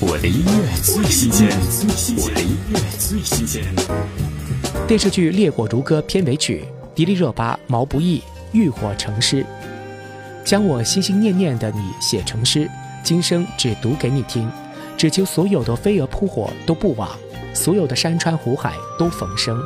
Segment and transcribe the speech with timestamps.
[0.00, 1.48] 我的音乐最新鲜，
[2.16, 3.64] 我的音乐最新鲜。
[4.86, 8.22] 电视剧《烈火如歌》片尾曲，迪丽热巴、毛不易
[8.52, 9.44] 浴火成诗，
[10.44, 12.70] 将我心心念念的你写成诗，
[13.02, 14.48] 今生只读给你听，
[14.96, 17.10] 只求所有的飞蛾扑火都不枉，
[17.52, 19.60] 所有的山川湖海都逢生。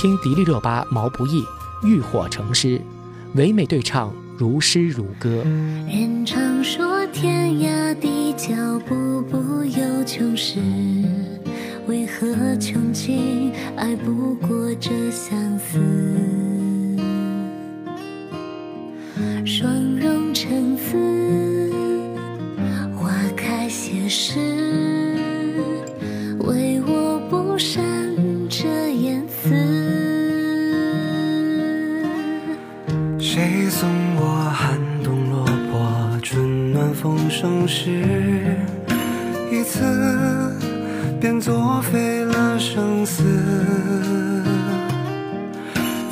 [0.00, 1.44] 听迪丽热巴、毛不易
[1.84, 2.80] 浴火成诗，
[3.34, 5.44] 唯美对唱，如诗如歌。
[5.86, 8.54] 人常说天涯大地脚
[8.88, 10.58] 步步有穷时，
[11.86, 15.78] 为何穷尽爱不过这相思？
[19.44, 20.96] 双容沉思，
[22.96, 24.38] 花开谢时，
[26.38, 27.84] 唯我不善
[28.48, 29.50] 这言辞。
[33.18, 35.63] 谁送我寒冬落魄，
[36.74, 38.02] 暖风生时，
[39.48, 40.52] 一次
[41.20, 43.22] 便作废了生死。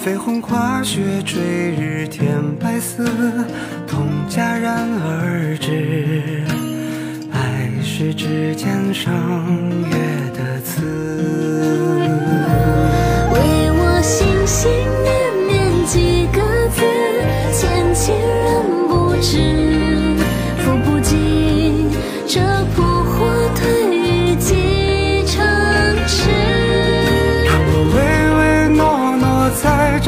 [0.00, 3.04] 飞鸿跨雪追日添白丝，
[3.88, 6.44] 痛戛然而止。
[7.32, 9.12] 爱是指尖上
[9.80, 9.96] 月
[10.32, 12.01] 的刺。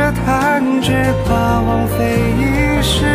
[0.05, 0.93] 这弹指，
[1.25, 2.43] 怕枉费一
[2.83, 3.07] 世。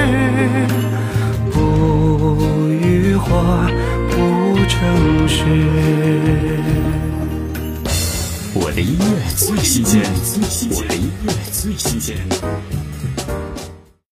[1.51, 3.29] 不浴火，
[4.09, 5.37] 不成诗。
[8.55, 10.01] 我的音乐最新鲜，
[10.71, 12.17] 我的音乐最新鲜。